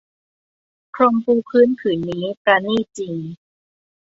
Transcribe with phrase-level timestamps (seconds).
[0.93, 3.15] พรมปูพื้นผืนนี้ปราณีตจริง